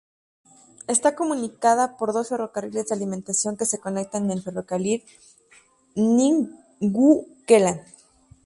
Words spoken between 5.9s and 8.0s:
Ningwu-Kelan.